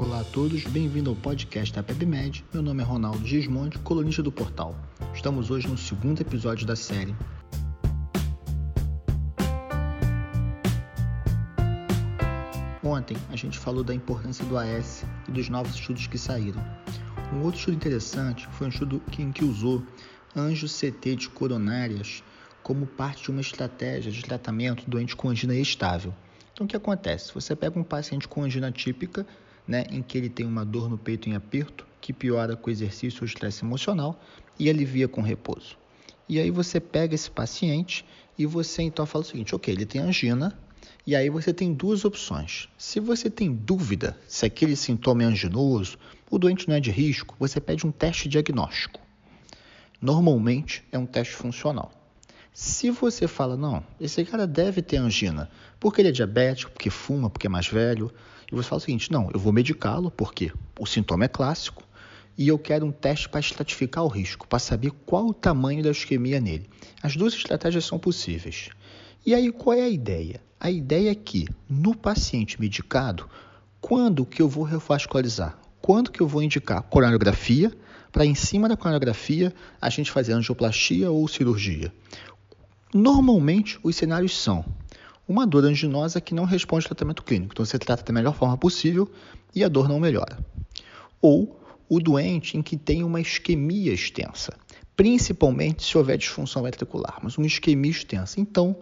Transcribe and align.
Olá 0.00 0.20
a 0.20 0.24
todos, 0.24 0.64
bem-vindo 0.64 1.10
ao 1.10 1.16
podcast 1.16 1.74
da 1.74 1.82
PebMed. 1.82 2.42
Meu 2.54 2.62
nome 2.62 2.80
é 2.80 2.86
Ronaldo 2.86 3.22
Gismonte, 3.26 3.78
colunista 3.80 4.22
do 4.22 4.32
portal. 4.32 4.74
Estamos 5.12 5.50
hoje 5.50 5.68
no 5.68 5.76
segundo 5.76 6.22
episódio 6.22 6.66
da 6.66 6.74
série. 6.74 7.14
Ontem 12.82 13.14
a 13.28 13.36
gente 13.36 13.58
falou 13.58 13.84
da 13.84 13.94
importância 13.94 14.42
do 14.46 14.56
AS 14.56 15.04
e 15.28 15.32
dos 15.32 15.50
novos 15.50 15.74
estudos 15.74 16.06
que 16.06 16.16
saíram. 16.16 16.64
Um 17.34 17.42
outro 17.42 17.58
estudo 17.58 17.76
interessante 17.76 18.48
foi 18.52 18.68
um 18.68 18.70
estudo 18.70 19.02
em 19.18 19.30
que 19.30 19.44
usou 19.44 19.82
anjo 20.34 20.66
CT 20.66 21.14
de 21.14 21.28
coronárias 21.28 22.24
como 22.62 22.86
parte 22.86 23.24
de 23.24 23.30
uma 23.30 23.42
estratégia 23.42 24.10
de 24.10 24.22
tratamento 24.22 24.88
doente 24.88 25.14
com 25.14 25.28
angina 25.28 25.54
estável. 25.54 26.14
Então 26.54 26.64
o 26.64 26.68
que 26.68 26.76
acontece? 26.76 27.34
Você 27.34 27.54
pega 27.54 27.78
um 27.78 27.84
paciente 27.84 28.26
com 28.26 28.42
angina 28.42 28.72
típica 28.72 29.26
né, 29.70 29.84
em 29.88 30.02
que 30.02 30.18
ele 30.18 30.28
tem 30.28 30.44
uma 30.44 30.64
dor 30.64 30.90
no 30.90 30.98
peito 30.98 31.28
em 31.28 31.36
aperto, 31.36 31.86
que 32.00 32.12
piora 32.12 32.56
com 32.56 32.68
exercício 32.68 33.22
ou 33.22 33.26
estresse 33.26 33.64
emocional 33.64 34.20
e 34.58 34.68
alivia 34.68 35.06
com 35.06 35.22
repouso. 35.22 35.78
E 36.28 36.40
aí 36.40 36.50
você 36.50 36.80
pega 36.80 37.14
esse 37.14 37.30
paciente 37.30 38.04
e 38.36 38.44
você 38.46 38.82
então 38.82 39.06
fala 39.06 39.22
o 39.22 39.26
seguinte: 39.26 39.54
ok, 39.54 39.72
ele 39.72 39.86
tem 39.86 40.00
angina, 40.00 40.58
e 41.06 41.14
aí 41.14 41.30
você 41.30 41.54
tem 41.54 41.72
duas 41.72 42.04
opções. 42.04 42.68
Se 42.76 42.98
você 42.98 43.30
tem 43.30 43.54
dúvida 43.54 44.18
se 44.26 44.44
aquele 44.44 44.74
sintoma 44.74 45.22
é 45.22 45.26
anginoso, 45.26 45.96
o 46.28 46.36
doente 46.36 46.68
não 46.68 46.74
é 46.74 46.80
de 46.80 46.90
risco, 46.90 47.36
você 47.38 47.60
pede 47.60 47.86
um 47.86 47.92
teste 47.92 48.28
diagnóstico. 48.28 48.98
Normalmente 50.02 50.82
é 50.90 50.98
um 50.98 51.06
teste 51.06 51.34
funcional. 51.34 51.92
Se 52.52 52.90
você 52.90 53.28
fala, 53.28 53.56
não, 53.56 53.84
esse 54.00 54.24
cara 54.24 54.48
deve 54.48 54.82
ter 54.82 54.96
angina, 54.96 55.48
porque 55.78 56.00
ele 56.00 56.08
é 56.08 56.12
diabético, 56.12 56.72
porque 56.72 56.90
fuma, 56.90 57.30
porque 57.30 57.46
é 57.46 57.50
mais 57.50 57.68
velho, 57.68 58.12
e 58.50 58.54
você 58.54 58.68
fala 58.68 58.78
o 58.78 58.84
seguinte: 58.84 59.12
não, 59.12 59.30
eu 59.32 59.38
vou 59.38 59.52
medicá-lo 59.52 60.10
porque 60.10 60.52
o 60.78 60.86
sintoma 60.86 61.24
é 61.24 61.28
clássico 61.28 61.82
e 62.36 62.48
eu 62.48 62.58
quero 62.58 62.86
um 62.86 62.92
teste 62.92 63.28
para 63.28 63.40
estratificar 63.40 64.04
o 64.04 64.08
risco, 64.08 64.46
para 64.48 64.58
saber 64.58 64.90
qual 65.04 65.26
o 65.26 65.34
tamanho 65.34 65.82
da 65.82 65.90
isquemia 65.90 66.40
nele. 66.40 66.68
As 67.02 67.16
duas 67.16 67.34
estratégias 67.34 67.84
são 67.84 67.98
possíveis. 67.98 68.70
E 69.24 69.34
aí 69.34 69.52
qual 69.52 69.76
é 69.76 69.82
a 69.82 69.88
ideia? 69.88 70.40
A 70.58 70.70
ideia 70.70 71.10
é 71.10 71.14
que 71.14 71.46
no 71.68 71.94
paciente 71.94 72.60
medicado, 72.60 73.28
quando 73.80 74.24
que 74.24 74.40
eu 74.42 74.48
vou 74.48 74.64
revascularizar? 74.64 75.58
Quando 75.80 76.10
que 76.10 76.20
eu 76.20 76.26
vou 76.26 76.42
indicar 76.42 76.82
coronografia 76.82 77.72
para 78.12 78.24
em 78.24 78.34
cima 78.34 78.68
da 78.68 78.76
coronografia 78.76 79.54
a 79.80 79.88
gente 79.88 80.10
fazer 80.10 80.32
angioplastia 80.32 81.10
ou 81.10 81.26
cirurgia? 81.28 81.92
Normalmente 82.92 83.78
os 83.82 83.96
cenários 83.96 84.36
são 84.36 84.64
uma 85.30 85.46
dor 85.46 85.64
anginosa 85.64 86.20
que 86.20 86.34
não 86.34 86.44
responde 86.44 86.86
ao 86.86 86.88
tratamento 86.88 87.22
clínico. 87.22 87.52
Então 87.52 87.64
você 87.64 87.78
trata 87.78 88.02
da 88.02 88.12
melhor 88.12 88.34
forma 88.34 88.58
possível 88.58 89.08
e 89.54 89.62
a 89.62 89.68
dor 89.68 89.88
não 89.88 90.00
melhora. 90.00 90.44
Ou 91.22 91.56
o 91.88 92.00
doente 92.00 92.58
em 92.58 92.62
que 92.62 92.76
tem 92.76 93.04
uma 93.04 93.20
isquemia 93.20 93.92
extensa, 93.92 94.58
principalmente 94.96 95.84
se 95.84 95.96
houver 95.96 96.18
disfunção 96.18 96.64
ventricular, 96.64 97.20
mas 97.22 97.38
uma 97.38 97.46
isquemia 97.46 97.92
extensa. 97.92 98.40
Então, 98.40 98.76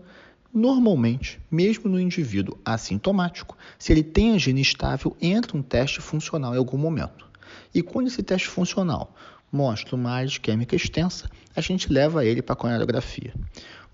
normalmente, 0.53 1.39
mesmo 1.51 1.91
no 1.91 2.01
indivíduo 2.01 2.59
assintomático, 2.65 3.55
se 3.79 3.93
ele 3.93 4.03
tem 4.03 4.31
angina 4.31 4.59
estável, 4.59 5.15
entra 5.21 5.55
um 5.55 5.63
teste 5.63 6.01
funcional 6.01 6.55
em 6.55 6.59
algum 6.59 6.79
momento. 6.79 7.29
E 7.75 7.83
quando 7.83 8.07
esse 8.07 8.23
teste 8.23 8.49
funcional 8.49 9.15
mostra 9.53 9.95
uma 9.95 10.13
área 10.13 10.27
isquêmica 10.27 10.75
extensa, 10.75 11.29
a 11.55 11.61
gente 11.61 11.93
leva 11.93 12.25
ele 12.25 12.41
para 12.41 12.55
a 12.55 12.57
coronografia. 12.57 13.35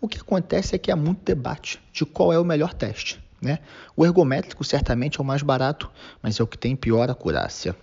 O 0.04 0.08
que 0.08 0.18
acontece 0.18 0.74
é 0.74 0.78
que 0.78 0.90
há 0.90 0.96
muito 0.96 1.24
debate 1.24 1.80
de 1.90 2.04
qual 2.04 2.30
é 2.30 2.38
o 2.38 2.44
melhor 2.44 2.74
teste. 2.74 3.18
Né? 3.40 3.60
O 3.96 4.04
ergométrico 4.04 4.62
certamente 4.62 5.18
é 5.18 5.22
o 5.22 5.24
mais 5.24 5.42
barato, 5.42 5.90
mas 6.22 6.38
é 6.38 6.42
o 6.42 6.46
que 6.46 6.58
tem 6.58 6.76
pior 6.76 7.10
acurácia. 7.10 7.74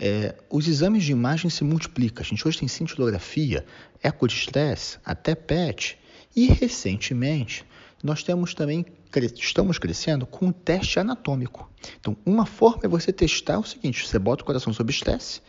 É, 0.00 0.34
os 0.48 0.66
exames 0.66 1.04
de 1.04 1.12
imagem 1.12 1.50
se 1.50 1.62
multiplicam. 1.64 2.22
A 2.22 2.26
gente 2.26 2.48
hoje 2.48 2.60
tem 2.60 2.68
cintilografia, 2.68 3.66
eco 4.02 4.26
de 4.26 4.32
estresse, 4.32 4.96
até 5.04 5.34
PET. 5.34 5.98
E 6.34 6.46
recentemente 6.46 7.66
nós 8.02 8.22
temos 8.22 8.54
também 8.54 8.86
estamos 9.34 9.78
crescendo 9.78 10.24
com 10.24 10.48
o 10.48 10.52
teste 10.54 10.98
anatômico. 10.98 11.70
Então, 12.00 12.16
uma 12.24 12.46
forma 12.46 12.80
é 12.84 12.88
você 12.88 13.12
testar 13.12 13.58
o 13.58 13.64
seguinte: 13.64 14.08
você 14.08 14.18
bota 14.18 14.42
o 14.42 14.46
coração 14.46 14.72
sob 14.72 14.90
estresse 14.90 15.42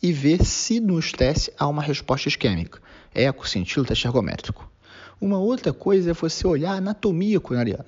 e 0.00 0.12
ver 0.12 0.44
se 0.44 0.78
no 0.78 1.00
estresse 1.00 1.52
há 1.58 1.66
uma 1.66 1.82
resposta 1.82 2.28
isquêmica. 2.28 2.80
Eco, 3.12 3.48
cintilo, 3.48 3.84
teste 3.84 4.06
ergométrico. 4.06 4.72
Uma 5.20 5.38
outra 5.38 5.72
coisa 5.72 6.10
é 6.10 6.14
você 6.14 6.46
olhar 6.46 6.72
a 6.72 6.76
anatomia 6.76 7.40
coronariana. 7.40 7.86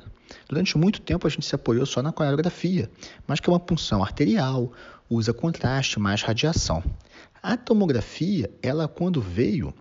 Durante 0.48 0.76
muito 0.78 1.00
tempo 1.00 1.26
a 1.26 1.30
gente 1.30 1.46
se 1.46 1.54
apoiou 1.54 1.86
só 1.86 2.02
na 2.02 2.12
coronariografia, 2.12 2.90
mas 3.26 3.40
que 3.40 3.48
é 3.48 3.52
uma 3.52 3.60
punção 3.60 4.02
arterial, 4.02 4.72
usa 5.08 5.32
contraste, 5.32 5.98
mais 5.98 6.22
radiação. 6.22 6.82
A 7.42 7.56
tomografia, 7.56 8.50
ela 8.62 8.88
quando 8.88 9.20
veio, 9.20 9.72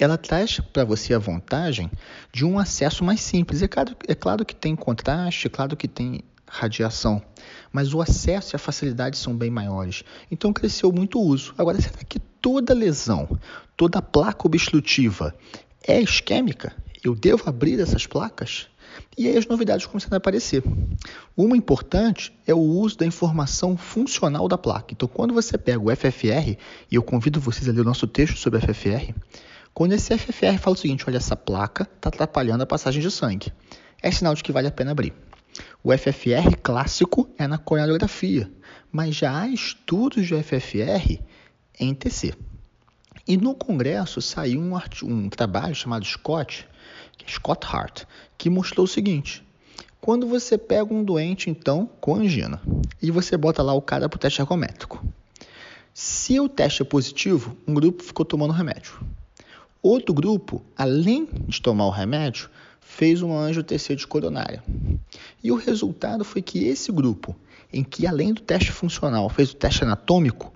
ela 0.00 0.18
traz 0.18 0.60
para 0.60 0.84
você 0.84 1.14
a 1.14 1.18
vantagem 1.18 1.90
de 2.32 2.44
um 2.44 2.58
acesso 2.58 3.04
mais 3.04 3.20
simples. 3.20 3.62
É 3.62 3.68
claro, 3.68 3.96
é 4.06 4.14
claro 4.14 4.44
que 4.44 4.54
tem 4.54 4.74
contraste, 4.74 5.46
é 5.46 5.50
claro 5.50 5.76
que 5.76 5.88
tem 5.88 6.20
radiação, 6.46 7.22
mas 7.72 7.92
o 7.92 8.00
acesso 8.00 8.54
e 8.54 8.56
a 8.56 8.58
facilidade 8.58 9.16
são 9.16 9.36
bem 9.36 9.50
maiores. 9.50 10.02
Então 10.30 10.52
cresceu 10.52 10.90
muito 10.90 11.18
o 11.18 11.22
uso. 11.22 11.54
Agora, 11.58 11.80
será 11.80 11.98
que 12.08 12.18
toda 12.18 12.74
lesão, 12.74 13.38
toda 13.76 14.00
placa 14.00 14.46
obstrutiva 14.46 15.34
é 15.88 16.00
isquêmica? 16.02 16.76
Eu 17.02 17.14
devo 17.14 17.48
abrir 17.48 17.80
essas 17.80 18.06
placas? 18.06 18.68
E 19.16 19.26
aí 19.26 19.36
as 19.36 19.46
novidades 19.46 19.86
começaram 19.86 20.14
a 20.14 20.18
aparecer. 20.18 20.62
Uma 21.34 21.56
importante 21.56 22.32
é 22.46 22.54
o 22.54 22.58
uso 22.58 22.98
da 22.98 23.06
informação 23.06 23.76
funcional 23.76 24.46
da 24.46 24.58
placa. 24.58 24.92
Então, 24.92 25.08
quando 25.08 25.32
você 25.32 25.56
pega 25.56 25.80
o 25.80 25.94
FFR, 25.94 26.58
e 26.90 26.94
eu 26.94 27.02
convido 27.02 27.40
vocês 27.40 27.66
a 27.68 27.72
ler 27.72 27.80
o 27.80 27.84
nosso 27.84 28.06
texto 28.06 28.36
sobre 28.36 28.60
FFR, 28.60 29.14
quando 29.72 29.92
esse 29.92 30.16
FFR 30.16 30.58
fala 30.58 30.74
o 30.74 30.78
seguinte, 30.78 31.04
olha, 31.08 31.16
essa 31.16 31.34
placa 31.34 31.88
está 31.96 32.10
atrapalhando 32.10 32.64
a 32.64 32.66
passagem 32.66 33.00
de 33.00 33.10
sangue, 33.10 33.50
é 34.02 34.10
sinal 34.10 34.34
de 34.34 34.42
que 34.42 34.52
vale 34.52 34.68
a 34.68 34.72
pena 34.72 34.90
abrir. 34.90 35.14
O 35.82 35.96
FFR 35.96 36.56
clássico 36.62 37.30
é 37.38 37.46
na 37.46 37.56
coreografia, 37.56 38.50
mas 38.92 39.16
já 39.16 39.40
há 39.40 39.48
estudos 39.48 40.26
de 40.26 40.34
FFR 40.42 41.18
em 41.80 41.94
TC. 41.94 42.34
E 43.28 43.36
no 43.36 43.54
Congresso 43.54 44.22
saiu 44.22 44.58
um, 44.58 44.74
um 45.04 45.28
trabalho 45.28 45.74
chamado 45.74 46.02
Scott, 46.06 46.66
Scott 47.28 47.66
Hart, 47.70 48.04
que 48.38 48.48
mostrou 48.48 48.84
o 48.84 48.88
seguinte: 48.88 49.44
quando 50.00 50.26
você 50.26 50.56
pega 50.56 50.94
um 50.94 51.04
doente, 51.04 51.50
então, 51.50 51.90
com 52.00 52.14
angina, 52.14 52.58
e 53.02 53.10
você 53.10 53.36
bota 53.36 53.62
lá 53.62 53.74
o 53.74 53.82
cara 53.82 54.08
para 54.08 54.16
o 54.16 54.18
teste 54.18 54.40
ergométrico, 54.40 55.04
se 55.92 56.40
o 56.40 56.48
teste 56.48 56.80
é 56.80 56.86
positivo, 56.86 57.54
um 57.66 57.74
grupo 57.74 58.02
ficou 58.02 58.24
tomando 58.24 58.54
remédio. 58.54 58.98
Outro 59.82 60.14
grupo, 60.14 60.62
além 60.74 61.28
de 61.46 61.60
tomar 61.60 61.84
o 61.84 61.90
remédio, 61.90 62.48
fez 62.80 63.20
um 63.20 63.36
anjo 63.36 63.62
TC 63.62 63.94
de 63.94 64.06
coronária. 64.06 64.64
E 65.44 65.52
o 65.52 65.56
resultado 65.56 66.24
foi 66.24 66.40
que 66.40 66.64
esse 66.66 66.90
grupo, 66.90 67.36
em 67.70 67.84
que 67.84 68.06
além 68.06 68.32
do 68.32 68.40
teste 68.40 68.72
funcional 68.72 69.28
fez 69.28 69.50
o 69.50 69.56
teste 69.56 69.84
anatômico, 69.84 70.52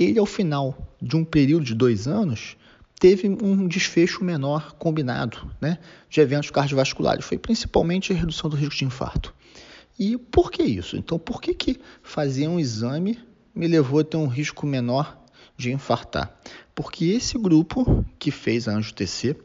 ele, 0.00 0.18
ao 0.18 0.26
final 0.26 0.96
de 1.00 1.14
um 1.14 1.24
período 1.24 1.64
de 1.64 1.74
dois 1.74 2.08
anos, 2.08 2.56
teve 2.98 3.28
um 3.28 3.68
desfecho 3.68 4.24
menor 4.24 4.72
combinado 4.72 5.50
né, 5.60 5.78
de 6.08 6.20
eventos 6.20 6.50
cardiovasculares. 6.50 7.24
Foi 7.24 7.38
principalmente 7.38 8.12
a 8.12 8.16
redução 8.16 8.48
do 8.48 8.56
risco 8.56 8.76
de 8.76 8.84
infarto. 8.86 9.34
E 9.98 10.16
por 10.16 10.50
que 10.50 10.62
isso? 10.62 10.96
Então, 10.96 11.18
por 11.18 11.42
que, 11.42 11.52
que 11.52 11.78
fazer 12.02 12.48
um 12.48 12.58
exame 12.58 13.18
me 13.54 13.66
levou 13.66 14.00
a 14.00 14.04
ter 14.04 14.16
um 14.16 14.26
risco 14.26 14.66
menor 14.66 15.18
de 15.56 15.70
infartar? 15.70 16.34
Porque 16.74 17.04
esse 17.04 17.38
grupo 17.38 18.04
que 18.18 18.30
fez 18.30 18.66
a 18.66 18.72
anjo-TC 18.72 19.36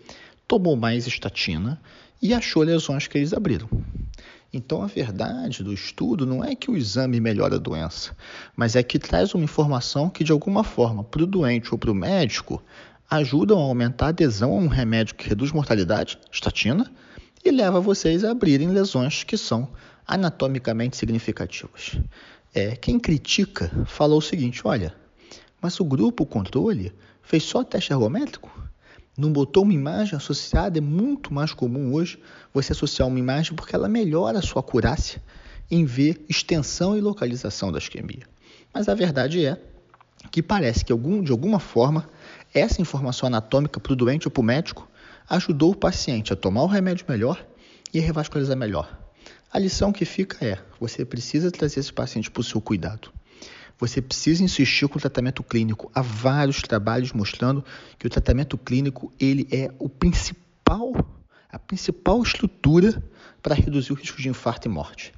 tomou 0.48 0.78
mais 0.78 1.06
estatina 1.08 1.82
e 2.22 2.34
achou 2.34 2.64
lesões 2.64 3.08
que 3.08 3.18
eles 3.18 3.34
abriram. 3.34 3.70
Então, 4.58 4.82
a 4.82 4.88
verdade 4.88 5.62
do 5.62 5.74
estudo 5.74 6.26
não 6.26 6.42
é 6.42 6.56
que 6.56 6.72
o 6.72 6.78
exame 6.78 7.20
melhora 7.20 7.56
a 7.56 7.60
doença, 7.60 8.16
mas 8.56 8.78
é 8.78 8.82
que 8.82 8.98
traz 8.98 9.34
uma 9.34 9.44
informação 9.44 10.10
que, 10.10 10.24
de 10.24 10.32
alguma 10.32 10.64
forma, 10.64 11.04
para 11.04 11.24
o 11.24 11.28
doente 11.28 11.74
ou 11.74 11.78
para 11.78 11.92
o 11.92 11.94
médico, 11.94 12.64
ajudam 13.10 13.60
a 13.60 13.64
aumentar 13.64 14.06
a 14.06 14.10
adesão 14.10 14.54
a 14.54 14.56
um 14.56 14.68
remédio 14.68 15.16
que 15.16 15.28
reduz 15.28 15.52
mortalidade, 15.52 16.18
estatina, 16.32 16.90
e 17.44 17.52
leva 17.52 17.82
vocês 17.82 18.24
a 18.24 18.32
abrirem 18.32 18.70
lesões 18.70 19.26
que 19.26 19.36
são 19.36 19.68
anatomicamente 20.08 20.96
significativas. 20.96 22.00
É, 22.54 22.78
quem 22.78 22.98
critica 22.98 23.70
falou 23.86 24.20
o 24.20 24.22
seguinte: 24.22 24.62
olha, 24.64 24.96
mas 25.62 25.82
o 25.82 25.84
grupo 25.84 26.26
controle 26.26 26.94
fez 27.22 27.44
só 27.44 27.62
teste 27.62 27.92
ergométrico? 27.92 28.50
Não 29.18 29.32
botou 29.32 29.64
uma 29.64 29.74
imagem 29.74 30.16
associada, 30.16 30.78
é 30.78 30.82
muito 30.82 31.34
mais 31.34 31.54
comum 31.54 31.94
hoje 31.94 32.20
você 32.54 32.74
associar 32.74 33.08
uma 33.08 33.20
imagem 33.20 33.56
porque 33.56 33.76
ela 33.76 33.88
melhora 33.88 34.40
a 34.40 34.42
sua 34.42 34.60
acurácia 34.60 35.22
em 35.70 35.86
ver 35.86 36.24
extensão 36.30 36.98
e 36.98 37.02
localização 37.02 37.72
da 37.72 37.78
isquemia. 37.78 38.28
Mas 38.74 38.90
a 38.90 38.94
verdade 38.94 39.46
é 39.46 39.58
que 40.32 40.42
parece 40.42 40.84
que 40.84 40.92
algum, 40.92 41.24
de 41.24 41.32
alguma 41.32 41.60
forma 41.60 42.10
essa 42.54 42.82
informação 42.82 43.28
anatômica 43.28 43.80
para 43.80 43.94
o 43.94 43.96
doente 43.96 44.28
ou 44.28 44.32
para 44.32 44.42
o 44.42 44.44
médico 44.44 44.90
ajudou 45.30 45.72
o 45.72 45.76
paciente 45.76 46.34
a 46.34 46.36
tomar 46.36 46.64
o 46.64 46.68
remédio 46.68 47.06
melhor 47.08 47.46
e 47.94 48.00
a 48.00 48.02
revascularizar 48.02 48.58
melhor. 48.58 49.06
A 49.52 49.60
lição 49.60 49.92
que 49.92 50.06
fica 50.06 50.46
é: 50.46 50.60
você 50.80 51.06
precisa 51.06 51.50
trazer 51.50 51.80
esse 51.80 51.94
paciente 51.94 52.30
para 52.30 52.42
o 52.42 52.44
seu 52.44 52.60
cuidado. 52.60 53.12
Você 53.80 54.02
precisa 54.02 54.44
insistir 54.44 54.88
com 54.88 54.98
o 54.98 55.02
tratamento 55.02 55.44
clínico. 55.44 55.92
Há 55.94 56.02
vários 56.02 56.62
trabalhos 56.62 57.12
mostrando 57.14 57.64
que 58.00 58.08
o 58.08 58.10
tratamento 58.10 58.58
clínico 58.58 59.12
ele 59.20 59.48
é 59.52 59.72
o 59.80 59.90
principal, 59.90 60.94
a 61.52 61.60
principal 61.60 62.22
estrutura 62.22 63.04
para 63.42 63.56
reduzir 63.56 63.92
o 63.92 63.96
risco 63.96 64.22
de 64.22 64.30
infarto 64.30 64.68
e 64.68 64.72
morte. 64.72 65.14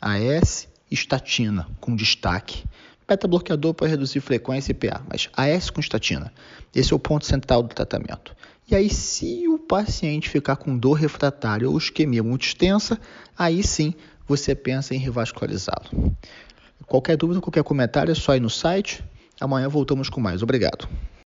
AS, 0.00 0.68
estatina 0.90 1.68
com 1.80 1.94
destaque. 1.94 2.64
Beta-bloqueador 3.06 3.74
para 3.74 3.88
reduzir 3.88 4.20
frequência 4.20 4.70
e 4.70 4.74
PA, 4.74 5.02
mas 5.08 5.28
AS 5.36 5.68
com 5.70 5.80
estatina. 5.80 6.32
Esse 6.74 6.92
é 6.92 6.96
o 6.96 6.98
ponto 6.98 7.26
central 7.26 7.62
do 7.62 7.74
tratamento. 7.74 8.36
E 8.70 8.74
aí, 8.76 8.88
se 8.88 9.48
o 9.48 9.58
paciente 9.58 10.28
ficar 10.28 10.54
com 10.54 10.78
dor 10.78 10.92
refratária 10.92 11.68
ou 11.68 11.76
isquemia 11.76 12.22
muito 12.22 12.44
extensa, 12.44 13.00
aí 13.36 13.64
sim 13.64 13.94
você 14.28 14.54
pensa 14.54 14.94
em 14.94 14.98
revascularizá-lo. 14.98 16.16
Qualquer 16.86 17.16
dúvida, 17.16 17.40
qualquer 17.40 17.62
comentário 17.62 18.12
é 18.12 18.14
só 18.14 18.34
ir 18.34 18.40
no 18.40 18.50
site. 18.50 19.04
Amanhã 19.40 19.68
voltamos 19.68 20.08
com 20.08 20.20
mais. 20.20 20.42
Obrigado. 20.42 20.88